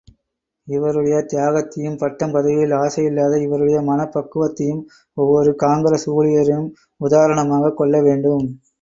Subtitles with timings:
[0.67, 4.83] இவருடைய தியாகத்தையும், பட்டம் பதவியில் ஆசையில்லாத இவருடையமனப் பக்குவத்தையும்
[5.17, 6.67] ஒவ்வொரு காங்கிரஸ் ஊழியரும்
[7.01, 8.45] உதாரணமாகக் கொள்ள வேண்டும்.